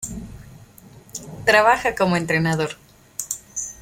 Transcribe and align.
Trabaja 1.45 1.93
como 1.93 2.15
entrenador. 2.17 2.71